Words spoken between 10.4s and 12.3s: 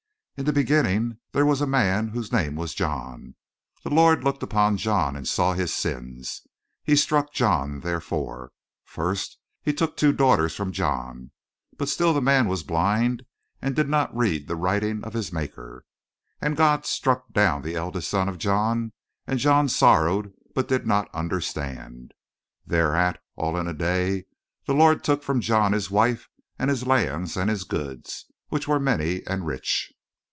from John, but still the